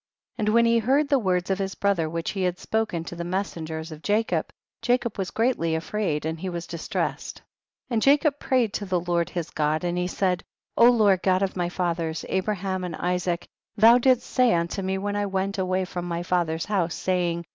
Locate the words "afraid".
5.75-6.25